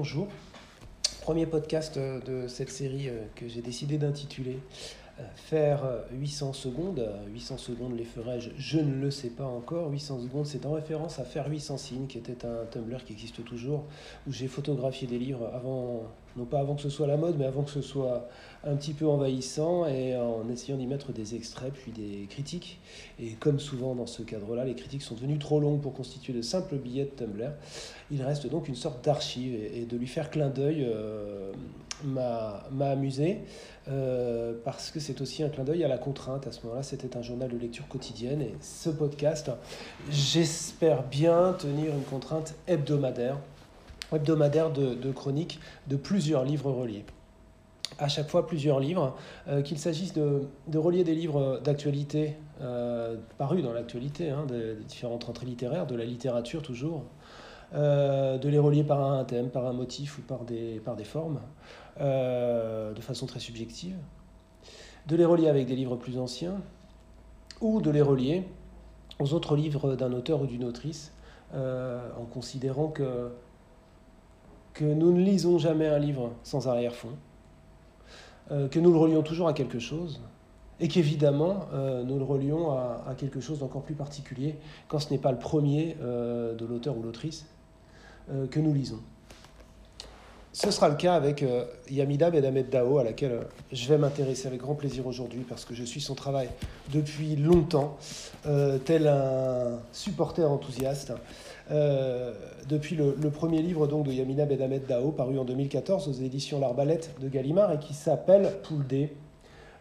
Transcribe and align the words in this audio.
bonjour. 0.00 0.28
Premier 1.20 1.44
podcast 1.44 1.98
euh, 1.98 2.20
de 2.22 2.48
cette 2.48 2.70
série 2.70 3.10
euh, 3.10 3.26
que 3.36 3.46
j'ai 3.48 3.60
décidé 3.60 3.98
d'intituler 3.98 4.58
euh, 5.18 5.22
Faire 5.34 5.82
800 6.12 6.54
secondes. 6.54 7.06
800 7.34 7.58
secondes 7.58 7.98
les 7.98 8.06
ferais-je? 8.06 8.48
Je 8.56 8.78
ne 8.78 8.94
le 8.94 9.10
sais 9.10 9.28
pas 9.28 9.44
encore. 9.44 9.90
800 9.90 10.20
secondes, 10.20 10.46
c'est 10.46 10.64
en 10.64 10.72
référence 10.72 11.18
à 11.18 11.24
Faire 11.24 11.50
800 11.50 11.76
signes, 11.76 12.06
qui 12.06 12.16
était 12.16 12.46
un 12.46 12.64
Tumblr 12.70 13.04
qui 13.04 13.12
existe 13.12 13.44
toujours, 13.44 13.84
où 14.26 14.32
j'ai 14.32 14.46
photographié 14.46 15.06
des 15.06 15.18
livres 15.18 15.50
avant, 15.52 16.04
non 16.36 16.44
pas 16.44 16.60
avant 16.60 16.74
que 16.74 16.82
ce 16.82 16.90
soit 16.90 17.06
la 17.06 17.16
mode, 17.16 17.36
mais 17.38 17.44
avant 17.44 17.62
que 17.62 17.70
ce 17.70 17.82
soit 17.82 18.28
un 18.64 18.76
petit 18.76 18.92
peu 18.92 19.06
envahissant, 19.06 19.86
et 19.86 20.16
en 20.16 20.48
essayant 20.50 20.76
d'y 20.76 20.86
mettre 20.86 21.12
des 21.12 21.34
extraits, 21.34 21.72
puis 21.72 21.92
des 21.92 22.26
critiques. 22.28 22.78
Et 23.18 23.30
comme 23.32 23.58
souvent 23.58 23.94
dans 23.94 24.06
ce 24.06 24.22
cadre-là, 24.22 24.64
les 24.64 24.74
critiques 24.74 25.02
sont 25.02 25.14
devenues 25.14 25.38
trop 25.38 25.60
longues 25.60 25.80
pour 25.80 25.94
constituer 25.94 26.32
de 26.32 26.42
simples 26.42 26.76
billets 26.76 27.04
de 27.04 27.10
Tumblr. 27.10 27.52
Il 28.10 28.22
reste 28.22 28.46
donc 28.48 28.68
une 28.68 28.74
sorte 28.74 29.04
d'archive, 29.04 29.54
et, 29.54 29.86
de 29.86 29.96
lui 29.96 30.06
faire 30.06 30.30
clin 30.30 30.50
d'œil 30.50 30.86
euh, 30.88 31.52
m'a 32.04 32.64
amusé, 32.80 33.38
euh, 33.88 34.54
parce 34.64 34.90
que 34.90 35.00
c'est 35.00 35.20
aussi 35.20 35.42
un 35.42 35.48
clin 35.48 35.64
d'œil 35.64 35.84
à 35.84 35.88
la 35.88 35.98
contrainte. 35.98 36.46
À 36.46 36.52
ce 36.52 36.62
moment-là, 36.64 36.82
c'était 36.82 37.16
un 37.16 37.22
journal 37.22 37.50
de 37.50 37.56
lecture 37.56 37.88
quotidienne, 37.88 38.42
et 38.42 38.54
ce 38.60 38.90
podcast, 38.90 39.50
j'espère 40.10 41.02
bien 41.04 41.54
tenir 41.58 41.94
une 41.94 42.04
contrainte 42.04 42.54
hebdomadaire 42.66 43.38
hebdomadaire 44.12 44.70
de, 44.70 45.12
chroniques 45.12 45.60
de 45.88 45.96
plusieurs 45.96 46.44
livres 46.44 46.70
reliés. 46.70 47.04
À 47.98 48.08
chaque 48.08 48.28
fois 48.28 48.46
plusieurs 48.46 48.80
livres, 48.80 49.16
euh, 49.48 49.62
qu'il 49.62 49.78
s'agisse 49.78 50.12
de, 50.14 50.48
relier 50.74 51.04
des 51.04 51.14
livres 51.14 51.60
d'actualité 51.62 52.36
euh, 52.60 53.16
parus 53.36 53.62
dans 53.62 53.72
l'actualité, 53.72 54.30
hein, 54.30 54.46
des, 54.46 54.74
différentes 54.86 55.24
rentrées 55.24 55.46
littéraires, 55.46 55.86
de 55.86 55.96
la 55.96 56.04
littérature 56.04 56.62
toujours, 56.62 57.04
euh, 57.74 58.38
de 58.38 58.48
les 58.48 58.58
relier 58.58 58.84
par 58.84 59.02
un 59.02 59.24
thème, 59.24 59.50
par 59.50 59.66
un 59.66 59.72
motif 59.72 60.18
ou 60.18 60.22
par 60.22 60.44
des 60.44 61.04
formes, 61.04 61.40
de 61.98 63.00
façon 63.00 63.26
très 63.26 63.40
subjective, 63.40 63.96
de 65.06 65.16
les 65.16 65.24
relier 65.24 65.48
avec 65.48 65.66
des 65.66 65.76
livres 65.76 65.96
plus 65.96 66.18
anciens, 66.18 66.60
ou 67.60 67.82
de 67.82 67.90
les 67.90 68.02
relier 68.02 68.44
aux 69.18 69.34
autres 69.34 69.56
livres 69.56 69.96
d'un 69.96 70.12
auteur 70.12 70.40
ou 70.40 70.46
d'une 70.46 70.64
autrice, 70.64 71.12
en 71.52 72.24
considérant 72.30 72.88
que 72.88 73.30
que 74.74 74.84
nous 74.84 75.12
ne 75.12 75.20
lisons 75.20 75.58
jamais 75.58 75.88
un 75.88 75.98
livre 75.98 76.32
sans 76.42 76.68
arrière-fond, 76.68 77.12
euh, 78.50 78.68
que 78.68 78.78
nous 78.78 78.92
le 78.92 78.98
relions 78.98 79.22
toujours 79.22 79.48
à 79.48 79.52
quelque 79.52 79.78
chose, 79.78 80.20
et 80.80 80.88
qu'évidemment, 80.88 81.66
euh, 81.72 82.02
nous 82.02 82.18
le 82.18 82.24
relions 82.24 82.72
à, 82.72 83.14
quelque 83.16 83.40
chose 83.40 83.58
d'encore 83.58 83.82
plus 83.82 83.94
particulier 83.94 84.56
quand 84.88 84.98
ce 84.98 85.10
n'est 85.10 85.18
pas 85.18 85.30
le 85.30 85.38
premier 85.38 85.96
euh, 86.00 86.54
de 86.54 86.64
l'auteur 86.64 86.96
ou 86.96 87.02
l'autrice 87.02 87.46
que 88.52 88.60
nous 88.60 88.72
lisons. 88.72 89.00
Ce 90.52 90.70
sera 90.70 90.88
le 90.88 90.94
cas 90.94 91.16
avec 91.16 91.44
Yamida 91.90 92.30
Bedamed 92.30 92.70
Dao, 92.70 92.98
à 92.98 93.02
laquelle 93.02 93.40
je 93.72 93.88
vais 93.88 93.98
m'intéresser 93.98 94.46
avec 94.46 94.60
grand 94.60 94.76
plaisir 94.76 95.04
aujourd'hui 95.08 95.44
parce 95.48 95.64
que 95.64 95.74
je 95.74 95.82
suis 95.82 96.00
son 96.00 96.14
travail 96.14 96.48
depuis 96.92 97.34
longtemps, 97.34 97.96
tel 98.84 99.08
un 99.08 99.80
supporter 99.90 100.48
enthousiaste. 100.48 101.12
Euh, 101.70 102.32
depuis 102.68 102.96
le, 102.96 103.14
premier 103.30 103.62
livre 103.62 103.86
donc, 103.86 104.06
de 104.06 104.12
Yamina 104.12 104.44
Bedamed 104.44 104.86
Dao, 104.86 105.12
paru 105.12 105.38
en 105.38 105.44
2014 105.44 106.08
aux 106.08 106.12
éditions 106.12 106.58
L'Arbalète 106.58 107.14
de 107.20 107.28
Gallimard 107.28 107.72
et 107.72 107.78
qui 107.78 107.94
s'appelle 107.94 108.50
Poule. 108.62 108.84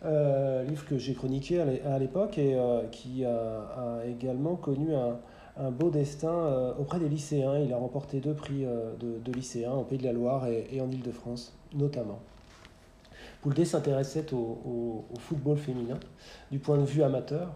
Euh, 0.06 0.64
livre 0.64 0.86
que 0.86 0.98
j'ai 0.98 1.14
chroniqué 1.14 1.60
à 1.60 2.00
l'époque 2.00 2.38
et 2.38 2.56
euh, 2.56 2.84
qui 2.90 3.26
a, 3.26 4.00
également 4.08 4.56
connu 4.56 4.90
un, 4.96 5.18
beau 5.72 5.90
destin 5.90 6.74
auprès 6.80 7.00
des 7.00 7.10
lycéens. 7.10 7.58
Il 7.60 7.74
a 7.74 7.78
remporté 7.78 8.20
deux 8.22 8.34
prix 8.34 8.66
de, 9.00 9.32
lycéens 9.32 9.72
en 9.72 9.84
Pays 9.84 9.98
de 9.98 10.06
la 10.06 10.14
Loire 10.14 10.48
et, 10.48 10.80
en 10.80 10.90
Ile-de-France 10.90 11.54
notamment. 11.76 12.20
Poule 13.42 13.54
D 13.54 13.66
s'intéressait 13.66 14.34
au, 14.34 15.04
football 15.20 15.58
féminin 15.58 16.00
du 16.50 16.60
point 16.60 16.78
de 16.78 16.86
vue 16.86 17.04
amateur, 17.04 17.52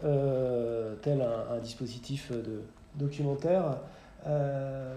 tel 0.00 1.22
un 1.22 1.58
dispositif 1.60 2.32
de, 2.32 2.62
documentaire 2.96 3.78
euh, 4.26 4.96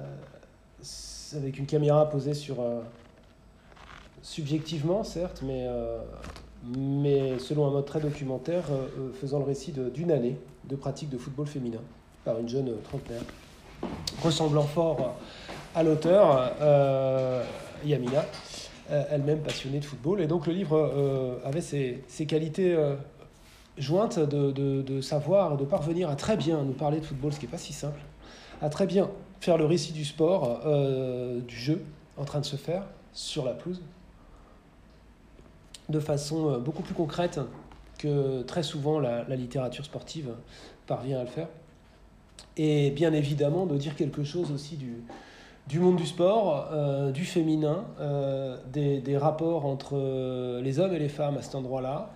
avec 1.35 1.59
une 1.59 1.67
caméra 1.67 2.09
posée 2.09 2.33
sur 2.33 2.59
euh, 2.59 2.81
subjectivement 4.23 5.03
certes, 5.03 5.43
mais, 5.45 5.65
euh, 5.67 5.99
mais 6.75 7.37
selon 7.37 7.67
un 7.67 7.71
mode 7.71 7.85
très 7.85 7.99
documentaire, 7.99 8.63
faisant 9.21 9.37
le 9.37 9.45
récit 9.45 9.71
d'une 9.93 10.11
année 10.11 10.37
de 10.65 10.75
pratique 10.75 11.09
de 11.09 11.17
football 11.19 11.45
féminin 11.45 11.81
par 12.25 12.39
une 12.39 12.49
jeune 12.49 12.73
trentenaire, 12.83 13.21
ressemblant 14.23 14.63
fort 14.63 15.15
à 15.75 15.83
l'auteur, 15.83 16.51
Yamina, 17.85 18.25
elle-même 18.89 19.39
passionnée 19.39 19.79
de 19.79 19.85
football. 19.85 20.19
Et 20.21 20.27
donc 20.27 20.47
le 20.47 20.53
livre 20.53 21.39
avait 21.45 21.61
ses, 21.61 22.03
ses 22.07 22.25
qualités 22.25 22.75
jointe 23.79 24.19
de, 24.19 25.01
savoir, 25.01 25.57
de 25.57 25.65
parvenir 25.65 26.09
à 26.09 26.15
très 26.15 26.37
bien 26.37 26.63
nous 26.63 26.73
parler 26.73 26.99
de 26.99 27.05
football, 27.05 27.33
ce 27.33 27.39
qui 27.39 27.45
n'est 27.45 27.51
pas 27.51 27.57
si 27.57 27.73
simple, 27.73 27.99
à 28.61 28.69
très 28.69 28.85
bien 28.85 29.09
faire 29.39 29.57
le 29.57 29.65
récit 29.65 29.93
du 29.93 30.05
sport, 30.05 30.61
euh, 30.65 31.39
du 31.41 31.55
jeu 31.55 31.83
en 32.17 32.25
train 32.25 32.39
de 32.39 32.45
se 32.45 32.57
faire 32.57 32.83
sur 33.13 33.45
la 33.45 33.53
pelouse, 33.53 33.81
de 35.87 35.99
façon 35.99 36.51
euh, 36.51 36.57
beaucoup 36.59 36.83
plus 36.83 36.93
concrète 36.93 37.39
que 37.97 38.41
très 38.43 38.63
souvent 38.63 38.99
la, 38.99 39.23
littérature 39.35 39.85
sportive 39.85 40.29
parvient 40.87 41.19
à 41.19 41.23
le 41.23 41.29
faire. 41.29 41.47
Et 42.57 42.91
bien 42.91 43.13
évidemment 43.13 43.65
de 43.65 43.77
dire 43.77 43.95
quelque 43.95 44.23
chose 44.23 44.51
aussi 44.51 44.75
du, 44.75 45.03
du 45.69 45.79
monde 45.79 45.95
du 45.95 46.05
sport, 46.05 46.67
euh, 46.71 47.11
du 47.11 47.23
féminin, 47.23 47.85
des, 48.73 48.99
des, 48.99 49.17
rapports 49.17 49.65
entre 49.65 50.59
les 50.61 50.79
hommes 50.79 50.93
et 50.93 50.99
les 50.99 51.09
femmes 51.09 51.37
à 51.37 51.41
cet 51.41 51.55
endroit-là, 51.55 52.09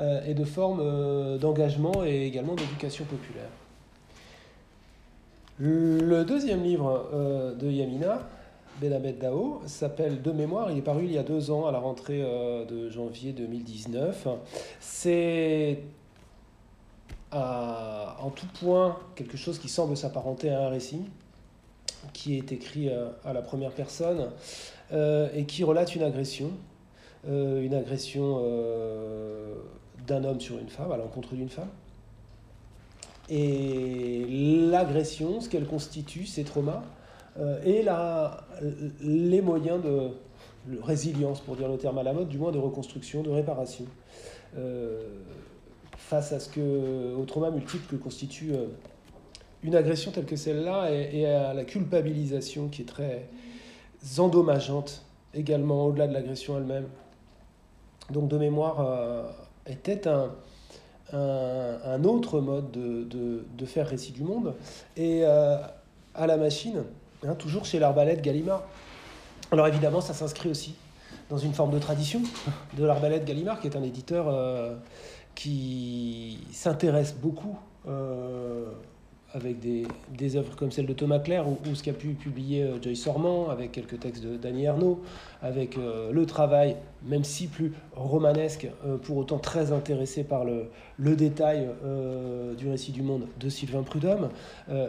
euh, 0.00 0.20
et 0.24 0.34
de 0.34 0.44
formes 0.44 0.80
euh, 0.80 1.38
d'engagement 1.38 2.04
et 2.04 2.24
également 2.24 2.54
d'éducation 2.54 3.04
populaire. 3.04 3.48
Le 5.58 6.22
deuxième 6.22 6.62
livre 6.62 7.08
euh, 7.12 7.52
de 7.56 7.68
Yamina, 7.68 8.22
Benamed 8.80 9.18
Dao, 9.18 9.60
s'appelle 9.66 10.22
De 10.22 10.30
mémoire. 10.30 10.70
Il 10.70 10.78
est 10.78 10.82
paru 10.82 11.02
il 11.06 11.12
y 11.12 11.18
a 11.18 11.24
deux 11.24 11.50
ans 11.50 11.66
à 11.66 11.72
la 11.72 11.80
rentrée 11.80 12.20
de 12.20 12.88
janvier 12.90 13.32
2019. 13.32 14.28
C'est 14.78 15.80
en 17.32 18.30
tout 18.36 18.46
point 18.60 18.98
quelque 19.16 19.36
chose 19.36 19.58
qui 19.58 19.68
semble 19.68 19.96
s'apparenter 19.96 20.50
à 20.50 20.66
un 20.66 20.68
récit 20.68 21.02
qui 22.12 22.36
est 22.36 22.52
écrit 22.52 22.90
à 23.24 23.32
la 23.32 23.42
première 23.42 23.72
personne 23.72 24.30
et 24.92 25.44
qui 25.46 25.64
relate 25.64 25.94
une 25.94 26.02
agression. 26.02 26.50
une 27.26 27.74
agression 27.74 28.42
d'un 30.06 30.24
homme 30.24 30.40
sur 30.40 30.58
une 30.58 30.68
femme, 30.68 30.90
à 30.92 30.96
l'encontre 30.96 31.34
d'une 31.34 31.48
femme. 31.48 31.68
Et 33.28 34.24
l'agression, 34.70 35.40
ce 35.40 35.48
qu'elle 35.48 35.66
constitue, 35.66 36.24
ces 36.24 36.44
traumas, 36.44 36.82
euh, 37.38 37.60
et 37.64 37.82
la, 37.82 38.44
les 39.00 39.42
moyens 39.42 39.82
de 39.82 40.10
résilience, 40.82 41.40
pour 41.40 41.56
dire 41.56 41.68
le 41.68 41.76
terme 41.76 41.98
à 41.98 42.02
la 42.02 42.12
mode, 42.12 42.28
du 42.28 42.38
moins 42.38 42.52
de 42.52 42.58
reconstruction, 42.58 43.22
de 43.22 43.30
réparation, 43.30 43.84
euh, 44.56 45.02
face 45.96 46.32
à 46.32 46.40
ce 46.40 46.48
que, 46.48 47.14
au 47.14 47.24
trauma 47.24 47.50
multiple 47.50 47.96
que 47.96 48.02
constitue 48.02 48.52
euh, 48.54 48.66
une 49.62 49.74
agression 49.74 50.10
telle 50.10 50.26
que 50.26 50.36
celle-là, 50.36 50.90
et, 50.90 51.26
à 51.26 51.52
la 51.54 51.64
culpabilisation 51.64 52.68
qui 52.68 52.82
est 52.82 52.86
très 52.86 53.28
endommageante 54.18 55.04
également, 55.34 55.86
au-delà 55.86 56.06
de 56.06 56.14
l'agression 56.14 56.56
elle-même. 56.56 56.86
Donc 58.10 58.28
de 58.28 58.38
mémoire 58.38 59.34
était 59.66 60.08
un, 60.08 62.04
autre 62.04 62.40
mode 62.40 62.70
de, 62.70 63.66
faire 63.66 63.88
récit 63.88 64.12
du 64.12 64.22
monde. 64.22 64.54
Et 64.96 65.20
euh, 65.24 65.58
à 66.14 66.26
la 66.26 66.36
machine, 66.36 66.84
hein, 67.26 67.34
toujours 67.34 67.64
chez 67.64 67.78
l'arbalète 67.78 68.22
Gallimard. 68.22 68.62
Alors 69.52 69.66
évidemment, 69.66 70.00
ça 70.00 70.14
s'inscrit 70.14 70.48
aussi 70.50 70.74
dans 71.30 71.38
une 71.38 71.52
forme 71.52 71.72
de 71.72 71.78
tradition 71.78 72.22
de 72.76 72.84
l'arbalète 72.84 73.24
Gallimard, 73.24 73.60
qui 73.60 73.66
est 73.66 73.76
un 73.76 73.82
éditeur 73.82 74.26
euh, 74.28 74.74
qui 75.34 76.40
s'intéresse 76.52 77.14
beaucoup 77.14 77.58
euh, 77.86 78.72
avec 79.34 79.60
des, 79.60 79.86
des, 80.16 80.36
œuvres 80.36 80.56
comme 80.56 80.70
celle 80.70 80.86
de 80.86 80.92
Thomas 80.92 81.18
Clair 81.18 81.46
ou, 81.48 81.74
ce 81.74 81.82
qu'a 81.82 81.92
pu 81.92 82.14
publier 82.14 82.62
euh, 82.62 82.80
Joyce 82.80 83.06
Ormand 83.06 83.50
avec 83.50 83.72
quelques 83.72 84.00
textes 84.00 84.24
de 84.24 84.36
Danny 84.36 84.64
Ernaud, 84.64 85.00
avec 85.42 85.76
euh, 85.76 86.10
le 86.12 86.24
travail, 86.24 86.76
même 87.04 87.24
si 87.24 87.46
plus 87.46 87.72
romanesque, 87.94 88.68
euh, 88.86 88.96
pour 88.96 89.18
autant 89.18 89.38
très 89.38 89.72
intéressé 89.72 90.24
par 90.24 90.44
le, 90.44 90.70
le 90.96 91.14
détail 91.14 91.68
du 92.56 92.68
récit 92.68 92.92
du 92.92 93.02
monde 93.02 93.26
de 93.38 93.48
Sylvain 93.48 93.82
Prudhomme, 93.82 94.30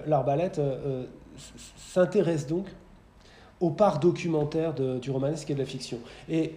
l'Arbalète 0.07 0.59
s'intéresse 1.77 2.47
donc 2.47 2.65
aux 3.59 3.69
parts 3.69 3.99
documentaires 3.99 4.73
de, 4.73 4.97
du 4.99 5.11
romanesque 5.11 5.49
et 5.51 5.53
de 5.53 5.59
la 5.59 5.65
fiction. 5.65 5.99
Et 6.29 6.55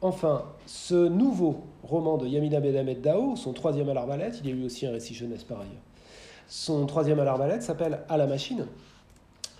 enfin, 0.00 0.44
ce 0.66 1.08
nouveau 1.08 1.64
roman 1.82 2.16
de 2.16 2.26
Yamina 2.26 2.60
Bedamed 2.60 3.00
Dao, 3.00 3.36
son 3.36 3.52
troisième 3.52 3.88
à 3.88 3.94
l'Arbalète, 3.94 4.40
il 4.42 4.50
y 4.50 4.52
a 4.52 4.56
eu 4.56 4.64
aussi 4.64 4.86
un 4.86 4.92
récit 4.92 5.14
jeunesse 5.14 5.44
par 5.44 5.58
ailleurs 5.58 5.82
son 6.48 6.86
troisième 6.86 7.20
à 7.20 7.60
s'appelle 7.60 8.00
À 8.08 8.16
la 8.16 8.26
machine. 8.26 8.66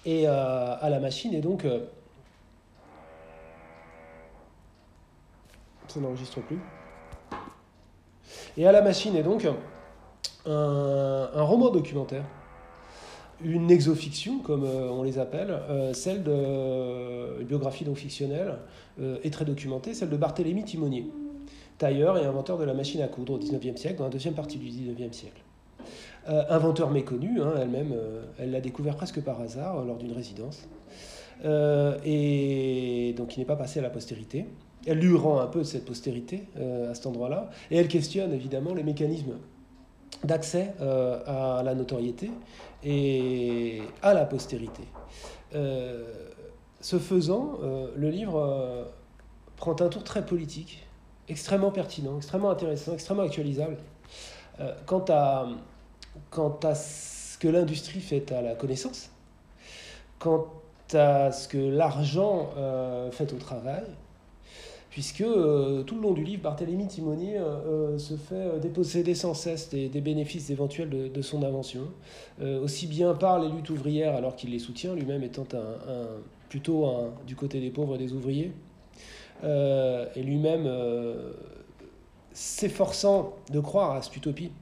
Et 0.04 0.28
euh, 0.28 0.76
À 0.80 0.90
la 0.90 1.00
machine 1.00 1.34
est 1.34 1.40
donc. 1.40 1.64
Euh, 1.64 1.80
ça 5.88 6.00
n'enregistre 6.00 6.40
plus. 6.40 6.58
Et 8.56 8.66
À 8.66 8.72
la 8.72 8.82
machine 8.82 9.16
est 9.16 9.22
donc 9.22 9.46
un, 10.46 11.42
roman 11.42 11.70
documentaire 11.70 12.24
une 13.42 13.70
exofiction, 13.70 14.38
comme 14.38 14.64
euh, 14.64 14.88
on 14.90 15.02
les 15.02 15.18
appelle, 15.18 15.58
celle 15.92 16.22
de 16.22 17.42
biographie 17.42 17.84
non 17.84 17.94
fictionnelle 17.94 18.58
et 19.22 19.30
très 19.30 19.44
documentée, 19.44 19.92
celle 19.92 20.08
de 20.08 20.16
Barthélemy 20.16 20.64
Timonier, 20.64 21.10
tailleur 21.76 22.16
et 22.16 22.24
inventeur 22.24 22.58
de 22.58 22.64
la 22.64 22.74
machine 22.74 23.02
à 23.02 23.08
coudre 23.08 23.34
au 23.34 23.38
19e 23.38 23.76
siècle, 23.76 23.98
dans 23.98 24.04
la 24.04 24.10
deuxième 24.10 24.34
partie 24.34 24.56
du 24.56 24.68
19e 24.68 25.12
siècle 25.12 25.42
inventeur 26.26 26.90
méconnu, 26.90 27.40
hein, 27.40 27.52
elle-même, 27.60 27.94
elle 28.38 28.50
l'a 28.50 28.60
découvert 28.60 28.96
presque 28.96 29.20
par 29.22 29.40
hasard 29.40 29.84
lors 29.84 29.96
d'une 29.96 30.12
résidence, 30.12 30.68
et 31.44 33.14
donc 33.16 33.36
il 33.36 33.40
n'est 33.40 33.46
pas 33.46 33.56
passé 33.56 33.80
à 33.80 33.82
la 33.82 33.90
postérité. 33.90 34.46
Elle 34.86 34.98
lui 34.98 35.16
rend 35.16 35.40
un 35.40 35.46
peu 35.46 35.64
cette 35.64 35.84
postérité 35.84 36.44
à 36.56 36.94
cet 36.94 37.06
endroit-là, 37.06 37.50
et 37.70 37.76
elle 37.76 37.88
questionne 37.88 38.32
évidemment 38.32 38.74
les 38.74 38.82
mécanismes 38.82 39.34
d'accès 40.22 40.74
à 40.80 41.62
la 41.62 41.74
notoriété 41.74 42.30
et 42.82 43.82
à 44.02 44.14
la 44.14 44.24
postérité. 44.24 44.82
Euh, 45.54 46.04
ce 46.80 46.98
faisant, 46.98 47.58
euh, 47.62 47.88
le 47.96 48.10
livre 48.10 48.38
euh, 48.38 48.84
prend 49.56 49.76
un 49.80 49.88
tour 49.88 50.04
très 50.04 50.26
politique, 50.26 50.86
extrêmement 51.28 51.70
pertinent, 51.70 52.16
extrêmement 52.16 52.50
intéressant, 52.50 52.92
extrêmement 52.92 53.22
actualisable. 53.22 53.76
quant, 54.86 55.04
à, 55.08 55.48
quant 56.30 56.58
à 56.62 56.74
ce 56.74 57.38
que 57.38 57.48
l'industrie 57.48 58.00
fait 58.00 58.32
à 58.32 58.42
la 58.42 58.54
connaissance, 58.54 59.10
quant 60.18 60.46
à 60.92 61.32
ce 61.32 61.48
que 61.48 61.58
l'argent 61.58 62.50
fait 63.12 63.32
au 63.32 63.38
travail, 63.38 63.84
puisque 64.94 65.22
euh, 65.22 65.82
tout 65.82 65.96
le 65.96 66.02
long 66.02 66.12
du 66.12 66.22
livre, 66.22 66.42
Barthélemy 66.44 66.86
Timonier 66.86 67.36
euh, 67.36 67.94
euh, 67.96 67.98
se 67.98 68.14
fait 68.14 68.60
déposséder 68.60 69.16
sans 69.16 69.34
cesse 69.34 69.68
des, 69.68 69.88
bénéfices 69.88 70.50
éventuels 70.50 71.10
de, 71.10 71.22
son 71.22 71.42
invention, 71.42 71.88
aussi 72.62 72.86
bien 72.86 73.12
par 73.14 73.40
les 73.40 73.48
luttes 73.48 73.70
ouvrières 73.70 74.14
alors 74.14 74.36
qu'il 74.36 74.52
les 74.52 74.60
soutient, 74.60 74.94
lui-même 74.94 75.24
étant 75.24 75.48
un, 75.52 76.06
plutôt 76.48 76.88
du 77.26 77.34
côté 77.34 77.58
des 77.58 77.70
pauvres 77.70 77.96
et 77.96 77.98
des 77.98 78.12
ouvriers, 78.12 78.52
et 79.42 80.22
lui-même 80.22 80.70
s'efforçant 82.32 83.34
de 83.50 83.58
croire 83.58 83.92
à 83.92 84.02
cette 84.02 84.16
utopie 84.16 84.52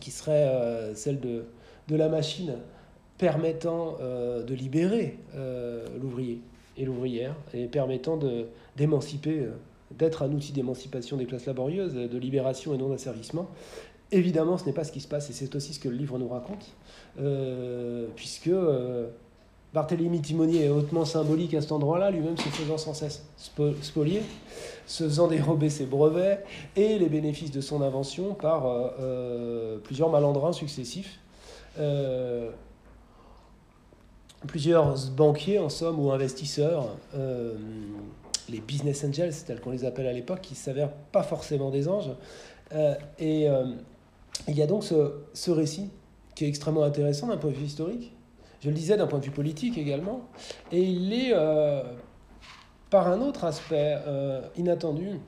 qui 0.00 0.10
serait 0.10 0.94
celle 0.94 1.20
de, 1.20 1.44
de, 1.88 1.96
la 1.96 2.08
machine 2.08 2.54
permettant 3.18 3.96
de 3.98 4.54
libérer 4.54 5.18
l'ouvrier 6.00 6.40
et 6.76 6.84
l'ouvrière, 6.84 7.34
et 7.54 7.66
permettant 7.66 8.18
d'émanciper, 8.76 9.40
euh, 9.40 9.50
d'être 9.92 10.22
un 10.22 10.32
outil 10.32 10.52
d'émancipation 10.52 11.16
des 11.16 11.26
classes 11.26 11.46
laborieuses, 11.46 11.94
de 11.94 12.18
libération 12.18 12.74
et 12.74 12.78
non 12.78 12.88
d'asservissement. 12.88 13.48
Évidemment, 14.12 14.56
ce 14.58 14.66
n'est 14.66 14.72
pas 14.72 14.84
ce 14.84 14.92
qui 14.92 15.00
se 15.00 15.08
passe, 15.08 15.30
et 15.30 15.32
c'est 15.32 15.54
aussi 15.54 15.74
ce 15.74 15.80
que 15.80 15.88
le 15.88 15.96
livre 15.96 16.18
nous 16.18 16.28
raconte, 16.28 16.72
euh, 17.18 18.06
puisque 18.14 18.48
euh, 18.48 19.08
Barthélemy 19.74 20.20
Timonier 20.20 20.64
est 20.64 20.68
hautement 20.68 21.04
symbolique 21.04 21.54
à 21.54 21.60
cet 21.60 21.72
endroit-là, 21.72 22.10
lui-même 22.10 22.36
se 22.38 22.48
faisant 22.48 22.78
sans 22.78 22.94
cesse 22.94 23.24
spolier, 23.82 24.22
se 24.86 25.04
faisant 25.04 25.28
dérober 25.28 25.68
ses 25.68 25.84
brevets 25.84 26.44
et 26.76 26.98
les 26.98 27.08
bénéfices 27.08 27.50
de 27.50 27.60
son 27.60 27.82
invention 27.82 28.34
par 28.34 28.64
plusieurs 29.84 30.08
malandrins 30.08 30.52
successifs 30.52 31.18
plusieurs 34.46 34.94
banquiers, 35.10 35.58
en 35.58 35.68
somme, 35.68 35.98
ou 35.98 36.10
investisseurs, 36.10 36.96
euh, 37.14 37.54
les 38.48 38.60
business 38.60 39.04
angels, 39.04 39.34
tels 39.46 39.60
qu'on 39.60 39.70
les 39.70 39.84
appelle 39.84 40.06
à 40.06 40.12
l'époque, 40.12 40.40
qui 40.40 40.54
s'avèrent 40.54 40.92
pas 41.12 41.22
forcément 41.22 41.70
des 41.70 41.88
anges. 41.88 42.10
Euh, 42.72 42.94
et 43.18 43.48
euh, 43.48 43.64
il 44.48 44.56
y 44.56 44.62
a 44.62 44.66
donc 44.66 44.84
ce, 44.84 45.50
récit 45.50 45.90
qui 46.34 46.44
est 46.44 46.48
extrêmement 46.48 46.82
intéressant 46.82 47.28
d'un 47.28 47.36
point 47.36 47.50
de 47.50 47.56
vue 47.56 47.64
historique, 47.64 48.12
je 48.60 48.68
le 48.68 48.74
disais 48.74 48.96
d'un 48.96 49.06
point 49.06 49.18
de 49.18 49.24
vue 49.24 49.30
politique 49.30 49.78
également, 49.78 50.22
et 50.72 50.82
il 50.82 51.12
est 51.12 51.34
par 52.90 53.08
un 53.08 53.20
autre 53.20 53.44
aspect 53.44 53.96
inattendu, 54.56 55.20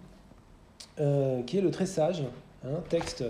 qui 0.97 1.59
est 1.59 1.61
le 1.61 1.71
tressage, 1.71 2.23
hein, 2.65 2.81
texte, 2.89 3.25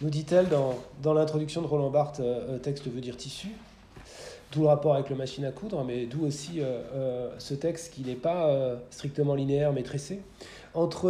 nous 0.00 0.10
dit-elle 0.10 0.48
dans, 0.48 0.74
dans 1.02 1.14
l'introduction 1.14 1.62
de 1.62 1.66
Roland 1.66 1.90
Barthes, 1.90 2.22
texte 2.62 2.88
veut 2.88 3.00
dire 3.00 3.16
tissu, 3.16 3.48
D'où 4.52 4.62
le 4.62 4.66
rapport 4.66 4.94
avec 4.94 5.10
le 5.10 5.16
machine 5.16 5.44
à 5.44 5.52
coudre, 5.52 5.84
mais 5.84 6.06
d'où 6.06 6.26
aussi 6.26 6.60
euh, 6.60 6.82
euh, 6.92 7.30
ce 7.38 7.54
texte 7.54 7.94
qui 7.94 8.02
n'est 8.02 8.16
pas 8.16 8.48
euh, 8.48 8.76
strictement 8.90 9.36
linéaire 9.36 9.72
mais 9.72 9.84
tressé, 9.84 10.22
entre 10.74 11.08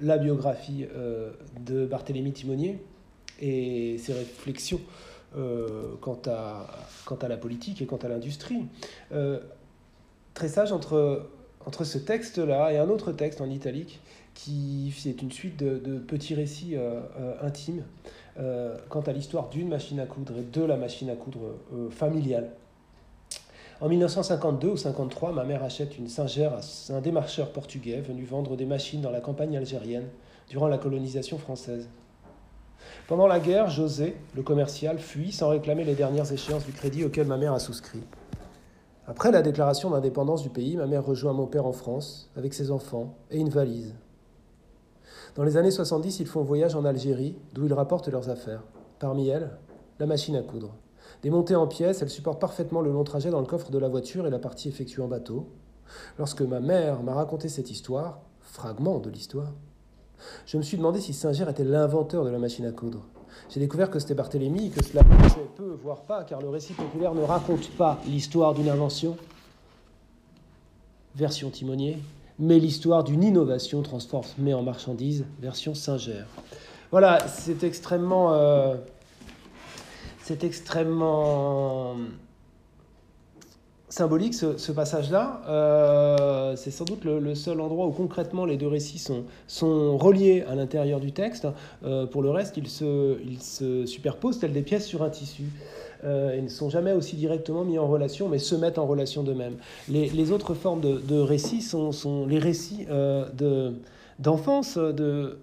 la 0.00 0.18
biographie 0.18 0.86
de 1.60 1.86
Barthélemy 1.86 2.32
Timonier 2.32 2.82
et 3.40 3.96
ses 3.98 4.12
réflexions 4.12 4.80
quant, 6.00 6.20
à, 6.26 6.66
quant 7.04 7.16
à 7.16 7.28
la 7.28 7.36
politique 7.36 7.80
et 7.82 7.86
quant 7.86 7.96
à 7.96 8.08
l'industrie. 8.08 8.66
tressage 10.34 10.72
entre, 10.72 11.26
entre 11.66 11.84
ce 11.84 11.98
texte-là 11.98 12.72
et 12.72 12.78
un 12.78 12.88
autre 12.88 13.12
texte 13.12 13.40
en 13.40 13.50
italique 13.50 14.00
qui 14.34 14.92
est 15.06 15.22
une 15.22 15.32
suite 15.32 15.58
de, 15.58 15.98
petits 15.98 16.34
récits 16.34 16.76
intimes 17.42 17.84
euh, 18.40 18.78
quant 18.88 19.02
à 19.02 19.12
l'histoire 19.12 19.50
d'une 19.50 19.68
machine 19.68 20.00
à 20.00 20.06
coudre 20.06 20.38
et 20.38 20.42
de 20.42 20.62
la 20.62 20.78
machine 20.78 21.10
à 21.10 21.16
coudre 21.16 21.56
euh, 21.74 21.90
familiale. 21.90 22.48
En 23.82 23.90
1952 23.90 24.68
ou 24.68 24.70
1953, 24.70 25.32
ma 25.32 25.44
mère 25.44 25.62
achète 25.62 25.98
une 25.98 26.08
singère 26.08 26.54
à 26.54 26.94
un 26.94 27.00
démarcheur 27.02 27.52
portugais 27.52 28.00
venu 28.00 28.24
vendre 28.24 28.56
des 28.56 28.64
machines 28.64 29.02
dans 29.02 29.10
la 29.10 29.20
campagne 29.20 29.54
algérienne 29.54 30.08
durant 30.48 30.66
la 30.68 30.78
colonisation 30.78 31.36
française. 31.36 31.90
Pendant 33.08 33.26
la 33.26 33.40
guerre, 33.40 33.68
José, 33.68 34.16
le 34.34 34.42
commercial, 34.42 34.98
fuit 34.98 35.32
sans 35.32 35.48
réclamer 35.48 35.84
les 35.84 35.94
dernières 35.94 36.32
échéances 36.32 36.64
du 36.64 36.72
crédit 36.72 37.04
auquel 37.04 37.26
ma 37.26 37.36
mère 37.36 37.52
a 37.52 37.58
souscrit. 37.58 38.02
Après 39.06 39.32
la 39.32 39.42
déclaration 39.42 39.90
d'indépendance 39.90 40.42
du 40.42 40.50
pays, 40.50 40.76
ma 40.76 40.86
mère 40.86 41.04
rejoint 41.04 41.32
mon 41.32 41.46
père 41.46 41.66
en 41.66 41.72
France 41.72 42.30
avec 42.36 42.54
ses 42.54 42.70
enfants 42.70 43.14
et 43.30 43.38
une 43.38 43.48
valise. 43.48 43.94
Dans 45.34 45.42
les 45.42 45.56
années 45.56 45.70
70, 45.70 46.20
ils 46.20 46.26
font 46.26 46.42
voyage 46.42 46.76
en 46.76 46.84
Algérie, 46.84 47.36
d'où 47.52 47.66
ils 47.66 47.72
rapportent 47.72 48.08
leurs 48.08 48.28
affaires. 48.28 48.62
Parmi 48.98 49.28
elles, 49.28 49.50
la 49.98 50.06
machine 50.06 50.36
à 50.36 50.42
coudre. 50.42 50.74
Démontée 51.22 51.56
en 51.56 51.66
pièces, 51.66 52.02
elle 52.02 52.10
supporte 52.10 52.40
parfaitement 52.40 52.80
le 52.80 52.92
long 52.92 53.04
trajet 53.04 53.30
dans 53.30 53.40
le 53.40 53.46
coffre 53.46 53.70
de 53.70 53.78
la 53.78 53.88
voiture 53.88 54.26
et 54.26 54.30
la 54.30 54.38
partie 54.38 54.68
effectuée 54.68 55.02
en 55.02 55.08
bateau. 55.08 55.48
Lorsque 56.18 56.42
ma 56.42 56.60
mère 56.60 57.02
m'a 57.02 57.14
raconté 57.14 57.48
cette 57.48 57.70
histoire, 57.70 58.20
fragment 58.40 58.98
de 58.98 59.10
l'histoire, 59.10 59.52
je 60.46 60.56
me 60.56 60.62
suis 60.62 60.76
demandé 60.76 61.00
si 61.00 61.12
Singer 61.12 61.46
était 61.48 61.64
l'inventeur 61.64 62.24
de 62.24 62.30
la 62.30 62.38
machine 62.38 62.66
à 62.66 62.72
coudre. 62.72 63.02
J'ai 63.50 63.60
découvert 63.60 63.90
que 63.90 63.98
c'était 63.98 64.14
Barthélemy, 64.14 64.70
que 64.70 64.82
cela 64.84 65.02
ne 65.02 65.46
peu, 65.56 65.78
voire 65.82 66.02
pas, 66.02 66.24
car 66.24 66.40
le 66.40 66.48
récit 66.48 66.72
populaire 66.72 67.14
ne 67.14 67.22
raconte 67.22 67.70
pas 67.70 68.00
l'histoire 68.06 68.54
d'une 68.54 68.68
invention. 68.68 69.16
Version 71.14 71.50
timonier, 71.50 71.98
mais 72.38 72.58
l'histoire 72.58 73.04
d'une 73.04 73.22
innovation 73.22 73.82
transformée 73.82 74.54
en 74.54 74.62
marchandise, 74.62 75.24
version 75.40 75.74
Singer. 75.74 76.24
Voilà, 76.90 77.26
c'est 77.28 77.62
extrêmement, 77.64 78.32
euh, 78.32 78.74
c'est 80.22 80.44
extrêmement 80.44 81.96
symbolique 83.92 84.32
ce, 84.32 84.72
passage-là. 84.72 85.42
Euh, 85.48 86.56
c'est 86.56 86.70
sans 86.70 86.86
doute 86.86 87.04
le, 87.04 87.34
seul 87.34 87.60
endroit 87.60 87.86
où 87.86 87.90
concrètement 87.90 88.46
les 88.46 88.56
deux 88.56 88.66
récits 88.66 88.98
sont, 88.98 89.24
sont 89.46 89.98
reliés 89.98 90.44
à 90.48 90.54
l'intérieur 90.54 90.98
du 90.98 91.12
texte. 91.12 91.46
Euh, 91.84 92.06
pour 92.06 92.22
le 92.22 92.30
reste, 92.30 92.56
ils 92.56 92.68
se, 92.68 93.18
ils 93.22 93.42
se 93.42 93.84
superposent 93.84 94.38
tels 94.38 94.54
des 94.54 94.62
pièces 94.62 94.86
sur 94.86 95.02
un 95.02 95.10
tissu. 95.10 95.44
Euh, 96.04 96.34
ils 96.38 96.44
ne 96.44 96.48
sont 96.48 96.70
jamais 96.70 96.92
aussi 96.92 97.16
directement 97.16 97.64
mis 97.64 97.78
en 97.78 97.86
relation, 97.86 98.30
mais 98.30 98.38
se 98.38 98.54
mettent 98.54 98.78
en 98.78 98.86
relation 98.86 99.22
d'eux-mêmes. 99.22 99.56
Les, 99.90 100.32
autres 100.32 100.54
formes 100.54 100.80
de, 100.80 101.20
récits 101.20 101.60
sont, 101.60 101.92
sont, 101.92 102.26
les 102.26 102.38
récits 102.38 102.86
de 102.86 103.74
d'enfance 104.18 104.76
de, 104.78 105.38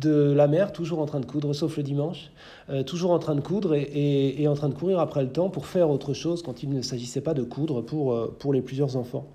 de 0.00 0.32
la 0.32 0.48
mère, 0.48 0.72
toujours 0.72 1.00
en 1.00 1.06
train 1.06 1.20
de 1.20 1.26
coudre, 1.26 1.52
sauf 1.54 1.76
le 1.76 1.82
dimanche, 1.82 2.30
euh, 2.70 2.82
toujours 2.82 3.10
en 3.10 3.18
train 3.18 3.34
de 3.34 3.40
coudre 3.40 3.74
et, 3.74 4.34
et, 4.38 4.48
en 4.48 4.54
train 4.54 4.68
de 4.68 4.74
courir 4.74 4.98
après 4.98 5.22
le 5.22 5.30
temps 5.30 5.50
pour 5.50 5.66
faire 5.66 5.90
autre 5.90 6.14
chose 6.14 6.42
quand 6.42 6.62
il 6.62 6.70
ne 6.70 6.82
s'agissait 6.82 7.20
pas 7.20 7.34
de 7.34 7.42
coudre 7.42 7.82
pour, 7.82 8.30
pour 8.38 8.52
les 8.52 8.60
plusieurs 8.60 8.96
enfants. 8.96 9.26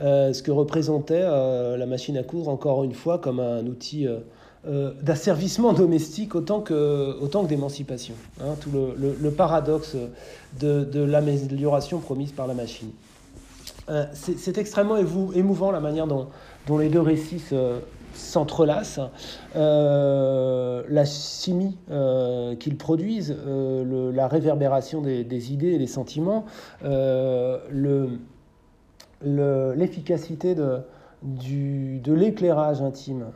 ce 0.00 0.42
que 0.42 0.50
représentait 0.50 1.22
la 1.22 1.86
machine 1.86 2.16
à 2.16 2.22
coudre, 2.22 2.48
encore 2.48 2.84
une 2.84 2.94
fois, 2.94 3.18
comme 3.18 3.40
un 3.40 3.66
outil 3.66 4.06
euh, 4.68 4.92
d'asservissement 5.00 5.72
domestique 5.72 6.34
autant 6.34 6.60
que, 6.60 7.18
autant 7.22 7.44
que 7.44 7.48
d'émancipation. 7.48 8.12
Hein, 8.42 8.56
tout 8.60 8.68
le, 8.70 9.16
le, 9.18 9.30
paradoxe 9.30 9.96
de, 10.60 10.84
de 10.84 11.00
l'amélioration 11.00 11.98
promise 11.98 12.32
par 12.32 12.46
la 12.46 12.52
machine. 12.52 12.90
Euh, 13.88 14.04
c'est 14.12 14.58
extrêmement 14.58 14.98
émouvant 14.98 15.70
la 15.70 15.80
manière 15.80 16.06
dont, 16.06 16.26
dont 16.66 16.76
les 16.76 16.90
deux 16.90 17.00
récits 17.00 17.42
s'entrelacent. 18.14 19.00
Euh, 19.56 20.82
la 20.88 21.04
chimie 21.04 21.78
qu'ils 22.58 22.76
produisent, 22.76 23.36
le, 23.46 24.10
la 24.10 24.28
réverbération 24.28 25.00
des, 25.00 25.52
idées 25.52 25.72
et 25.72 25.78
des 25.78 25.86
sentiments, 25.86 26.44
l'efficacité 29.22 30.54
de 30.54 32.12
l'éclairage 32.12 32.82
intime, 32.82 33.26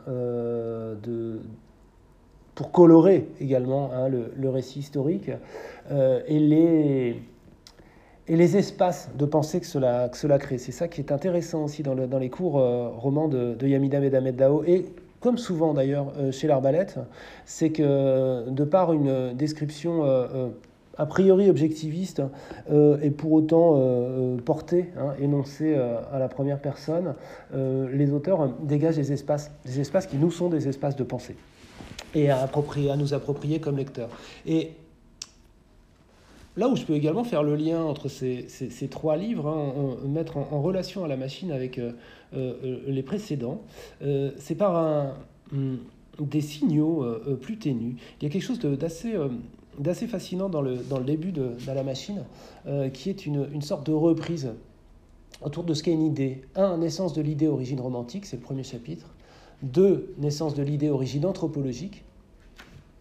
pour 2.55 2.71
colorer 2.71 3.27
également 3.41 3.91
hein, 3.93 4.07
le, 4.07 4.31
le, 4.37 4.49
récit 4.49 4.79
historique, 4.79 5.29
et 5.91 6.39
les 6.39 7.21
et 8.27 8.35
les 8.35 8.57
espaces 8.57 9.09
de 9.17 9.25
pensée 9.25 9.59
que 9.59 9.67
cela, 9.67 10.09
que 10.09 10.17
cela 10.17 10.37
crée. 10.39 10.57
C'est 10.57 10.71
ça 10.71 10.87
qui 10.87 11.01
est 11.01 11.11
intéressant 11.11 11.65
aussi 11.65 11.83
dans, 11.83 11.95
dans 11.95 12.19
les 12.19 12.29
cours 12.29 12.59
euh, 12.59 12.89
romans 12.89 13.27
de, 13.27 13.53
de 13.53 13.67
Yamida 13.67 13.99
Medamed 13.99 14.35
Dao. 14.35 14.63
Et 14.65 14.85
comme 15.19 15.37
souvent 15.37 15.73
d'ailleurs 15.73 16.11
euh, 16.17 16.31
chez 16.31 16.47
l'arbalète, 16.47 16.97
c'est 17.45 17.69
que 17.69 18.49
de 18.49 18.63
par 18.63 18.93
une 18.93 19.33
description 19.33 20.05
euh, 20.05 20.49
a 20.97 21.05
priori 21.05 21.49
objectiviste 21.49 22.21
et 22.71 23.11
pour 23.11 23.33
autant 23.33 23.77
portée, 24.45 24.93
hein, 24.97 25.13
énoncée 25.19 25.75
à 25.75 26.17
la 26.19 26.29
première 26.29 26.59
personne, 26.59 27.15
les 27.53 28.13
auteurs 28.13 28.47
dégagent 28.61 28.95
des 28.95 29.11
espaces, 29.11 29.51
des 29.65 29.81
espaces 29.81 30.07
qui 30.07 30.15
nous 30.15 30.31
sont 30.31 30.47
des 30.47 30.69
espaces 30.69 30.95
de 30.95 31.03
pensée 31.03 31.35
et 32.13 32.29
à, 32.29 32.49
nous 32.97 33.13
approprier 33.13 33.59
comme 33.59 33.75
lecteurs. 33.75 34.07
Là 36.57 36.69
où 36.69 36.75
je 36.75 36.83
peux 36.83 36.93
également 36.93 37.25
faire 37.25 37.43
le 37.43 37.55
lien 37.55 37.83
entre 37.83 38.07
ces, 38.07 38.47
trois 38.89 39.17
livres, 39.17 39.47
hein, 39.47 39.97
mettre 40.07 40.37
en, 40.37 40.61
relation 40.61 41.03
à 41.03 41.07
la 41.07 41.17
machine 41.17 41.51
avec 41.51 41.77
euh, 41.77 41.91
euh, 42.33 42.79
les 42.87 43.03
précédents, 43.03 43.61
euh, 44.01 44.31
c'est 44.37 44.55
par 44.55 44.77
un, 44.77 45.15
mm, 45.51 45.75
des 46.21 46.41
signaux 46.41 47.05
plus 47.41 47.57
ténus. 47.57 47.95
Il 48.19 48.23
y 48.23 48.27
a 48.27 48.29
quelque 48.29 48.43
chose 48.43 48.59
d'assez 48.59 49.15
d'assez 49.77 50.07
fascinant 50.07 50.47
dans 50.47 50.61
le, 50.61 50.77
dans 50.77 50.99
le 50.99 51.03
début 51.03 51.33
de, 51.33 51.51
la 51.67 51.83
machine, 51.83 52.23
qui 52.93 53.09
est 53.09 53.25
une, 53.25 53.49
une, 53.53 53.61
sorte 53.61 53.85
de 53.85 53.91
reprise 53.91 54.53
autour 55.41 55.65
de 55.65 55.73
ce 55.73 55.83
qu'est 55.83 55.91
une 55.91 56.05
idée. 56.05 56.43
Un, 56.55 56.77
naissance 56.77 57.11
de 57.11 57.21
l'idée 57.21 57.49
origine 57.49 57.81
romantique, 57.81 58.25
c'est 58.25 58.37
le 58.37 58.41
premier 58.41 58.63
chapitre. 58.63 59.13
Deux, 59.61 60.13
naissance 60.17 60.55
de 60.55 60.63
l'idée 60.63 60.89
origine 60.89 61.25
anthropologique. 61.25 62.05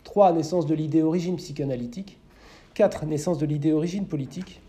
Trois, 0.03 0.33
naissance 0.33 0.67
de 0.67 0.75
l'idée 0.75 1.05
origine 1.05 1.37
psychanalytique. 1.37 2.19
4. 2.75 3.07
Naissance 3.07 3.39
de 3.39 3.47
l'idée 3.47 3.73
origine 3.73 4.07
politique. 4.07 4.61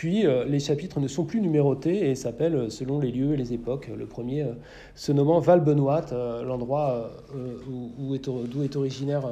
Puis 0.00 0.26
euh, 0.26 0.46
les 0.46 0.60
chapitres 0.60 0.98
ne 0.98 1.08
sont 1.08 1.24
plus 1.24 1.42
numérotés 1.42 2.08
et 2.08 2.14
s'appellent 2.14 2.54
euh, 2.54 2.70
selon 2.70 3.00
les 3.00 3.10
lieux 3.10 3.34
et 3.34 3.36
les 3.36 3.52
époques. 3.52 3.90
Le 3.94 4.06
premier 4.06 4.42
euh, 4.44 4.52
se 4.94 5.12
nommant 5.12 5.40
Val-Benoît, 5.40 6.06
l'endroit 6.42 7.10
d'où 7.68 8.64
est 8.64 8.76
originaire 8.76 9.28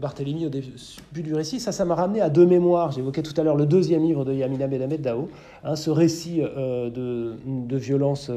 Barthélemy 0.00 0.46
au 0.46 0.48
début 0.48 0.70
du 1.16 1.34
récit. 1.34 1.60
Ça, 1.60 1.72
ça 1.72 1.84
m'a 1.84 1.94
ramené 1.94 2.22
à 2.22 2.30
deux 2.30 2.46
mémoires. 2.46 2.92
J'évoquais 2.92 3.22
tout 3.22 3.38
à 3.38 3.44
l'heure 3.44 3.56
le 3.56 3.66
deuxième 3.66 4.02
livre 4.02 4.24
de 4.24 4.32
Yamina 4.32 4.66
Medamed 4.66 5.02
Dao, 5.02 5.28
hein, 5.62 5.76
ce 5.76 5.90
récit 5.90 6.40
de, 6.40 7.34
de 7.44 7.76
violence 7.76 8.30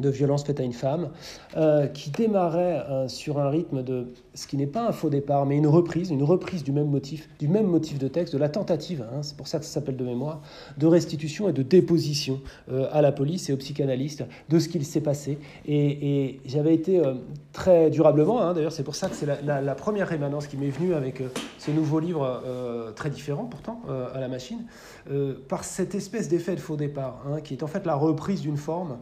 de 0.00 0.08
violence 0.08 0.44
faite 0.44 0.60
à 0.60 0.62
une 0.62 0.72
femme, 0.72 1.10
euh, 1.56 1.86
qui 1.86 2.10
démarrait 2.10 2.84
euh, 2.88 3.08
sur 3.08 3.38
un 3.38 3.48
rythme 3.48 3.82
de 3.82 4.08
ce 4.34 4.46
qui 4.46 4.56
n'est 4.56 4.66
pas 4.66 4.86
un 4.86 4.92
faux 4.92 5.08
départ, 5.08 5.46
mais 5.46 5.56
une 5.56 5.66
reprise, 5.66 6.10
une 6.10 6.22
reprise 6.22 6.62
du 6.62 6.72
même 6.72 6.88
motif, 6.88 7.28
du 7.38 7.48
même 7.48 7.66
motif 7.66 7.98
de 7.98 8.08
texte, 8.08 8.34
de 8.34 8.38
la 8.38 8.48
tentative, 8.48 9.04
hein, 9.10 9.22
c'est 9.22 9.36
pour 9.36 9.48
ça 9.48 9.58
que 9.58 9.64
ça 9.64 9.72
s'appelle 9.72 9.96
de 9.96 10.04
mémoire, 10.04 10.42
de 10.76 10.86
restitution 10.86 11.48
et 11.48 11.52
de 11.52 11.62
déposition 11.62 12.40
euh, 12.70 12.88
à 12.92 13.00
la 13.00 13.12
police 13.12 13.48
et 13.48 13.52
aux 13.52 13.56
psychanalystes 13.56 14.24
de 14.48 14.58
ce 14.58 14.68
qu'il 14.68 14.84
s'est 14.84 15.00
passé. 15.00 15.38
Et, 15.66 16.40
j'avais 16.44 16.74
été 16.74 17.02
très 17.52 17.90
durablement, 17.90 18.40
hein, 18.40 18.54
d'ailleurs 18.54 18.72
c'est 18.72 18.82
pour 18.82 18.94
ça 18.94 19.08
que 19.08 19.14
c'est 19.14 19.26
la, 19.26 19.74
première 19.74 20.08
rémanence 20.08 20.46
qui 20.46 20.56
m'est 20.56 20.70
venue 20.70 20.94
avec 20.94 21.22
ce 21.58 21.70
nouveau 21.70 22.00
livre 22.00 22.42
très 22.94 23.10
différent 23.10 23.44
pourtant 23.44 23.82
à 24.14 24.20
la 24.20 24.28
machine, 24.28 24.64
par 25.48 25.64
cette 25.64 25.94
espèce 25.94 26.28
d'effet 26.28 26.54
de 26.54 26.60
faux 26.60 26.76
départ, 26.76 27.22
hein, 27.28 27.40
qui 27.40 27.54
est 27.54 27.62
en 27.62 27.66
fait 27.66 27.84
la 27.86 27.94
reprise 27.94 28.40
d'une 28.40 28.56
forme 28.56 28.98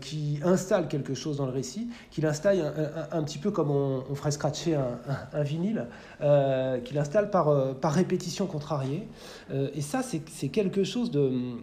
qui 0.00 0.13
qui 0.14 0.38
installe 0.44 0.86
quelque 0.86 1.14
chose 1.14 1.38
dans 1.38 1.46
le 1.46 1.52
récit, 1.52 1.88
qui 2.12 2.20
l'installe 2.20 2.72
un, 3.10 3.22
petit 3.24 3.38
peu 3.38 3.50
comme 3.50 3.70
on, 3.70 4.14
ferait 4.14 4.30
scratcher 4.30 4.76
un, 4.76 5.42
vinyle, 5.42 5.86
euh, 6.20 6.78
qui 6.78 6.94
l'installe 6.94 7.30
par, 7.30 7.48
euh, 7.48 7.72
par 7.72 7.92
répétition 7.92 8.46
contrariée. 8.46 9.08
Euh, 9.50 9.70
et 9.74 9.80
ça, 9.80 10.02
c'est 10.02 10.48
quelque 10.48 10.84
chose 10.84 11.10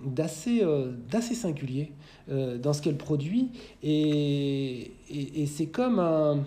d'assez 0.06 0.64
d'assez 1.10 1.36
singulier 1.36 1.92
dans 2.28 2.74
ce 2.74 2.82
qu'elle 2.82 2.98
produit. 2.98 3.50
Et, 3.84 4.92
et, 5.10 5.46
c'est 5.46 5.68
comme 5.68 6.00
un, 6.00 6.40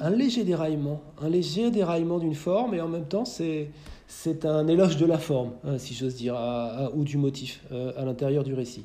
un 0.00 0.10
léger 0.10 0.44
déraillement, 0.44 1.00
un 1.22 1.28
léger 1.30 1.70
déraillement 1.70 2.18
d'une 2.18 2.34
forme, 2.34 2.74
et 2.74 2.80
en 2.80 2.88
même 2.88 3.06
temps, 3.06 3.24
c'est 3.24 3.70
c'est 4.06 4.44
un 4.44 4.68
éloge 4.68 4.98
de 4.98 5.06
la 5.06 5.18
forme, 5.18 5.52
hein, 5.64 5.78
si 5.78 5.94
j'ose 5.94 6.14
dire, 6.14 6.36
ou 6.94 7.02
du 7.04 7.16
motif 7.16 7.64
à 7.96 8.04
l'intérieur 8.04 8.44
du 8.44 8.52
récit. 8.52 8.84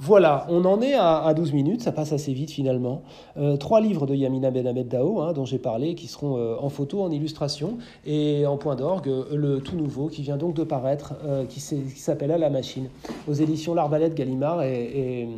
Voilà, 0.00 0.46
on 0.48 0.64
en 0.64 0.80
est 0.80 0.94
à, 0.94 1.34
12 1.34 1.52
minutes, 1.52 1.82
ça 1.82 1.90
passe 1.90 2.12
assez 2.12 2.32
vite 2.32 2.52
finalement. 2.52 3.02
Euh, 3.36 3.56
trois 3.56 3.80
livres 3.80 4.06
de 4.06 4.14
Yamina 4.14 4.52
Ben 4.52 4.84
Dao, 4.84 5.20
hein, 5.20 5.32
dont 5.32 5.44
j'ai 5.44 5.58
parlé, 5.58 5.96
qui 5.96 6.06
seront 6.06 6.36
euh, 6.36 6.54
en 6.60 6.68
photo, 6.68 7.02
en 7.02 7.10
illustration, 7.10 7.78
et 8.06 8.46
en 8.46 8.56
point 8.58 8.76
d'orgue, 8.76 9.08
euh, 9.08 9.24
le 9.34 9.58
tout 9.58 9.74
nouveau 9.74 10.06
qui 10.06 10.22
vient 10.22 10.36
donc 10.36 10.54
de 10.54 10.62
paraître, 10.62 11.14
qui 11.48 11.58
s'appelle 11.60 12.30
À 12.30 12.38
la 12.38 12.48
machine, 12.48 12.88
aux 13.26 13.32
éditions 13.32 13.74
L'Arbalète 13.74 14.14
Gallimard, 14.14 14.62
et, 14.62 15.28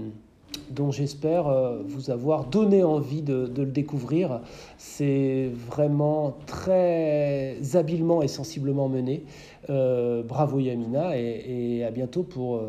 dont 0.70 0.90
j'espère 0.90 1.44
vous 1.86 2.10
avoir 2.10 2.44
donné 2.44 2.84
envie 2.84 3.22
de, 3.22 3.50
le 3.56 3.70
découvrir. 3.70 4.40
C'est 4.76 5.50
vraiment 5.68 6.36
très 6.46 7.56
habilement 7.74 8.20
et 8.20 8.28
sensiblement 8.28 8.88
mené. 8.88 9.24
bravo 9.68 10.58
Yamina, 10.58 11.16
et 11.16 11.82
à 11.84 11.90
bientôt 11.90 12.22
pour 12.22 12.60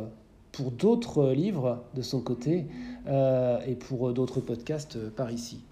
pour 0.52 0.72
d'autres 0.72 1.32
livres 1.32 1.84
de 1.94 2.02
son 2.02 2.22
côté 2.22 2.68
euh, 3.08 3.60
et 3.66 3.76
pour 3.76 4.14
d'autres 4.14 4.42
podcasts 4.42 5.10
par 5.10 5.32
ici. 5.32 5.64